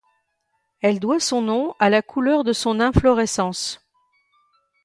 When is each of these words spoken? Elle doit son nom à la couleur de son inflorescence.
Elle 0.81 0.99
doit 0.99 1.19
son 1.19 1.43
nom 1.43 1.75
à 1.77 1.87
la 1.91 2.01
couleur 2.01 2.43
de 2.43 2.53
son 2.53 2.79
inflorescence. 2.79 3.85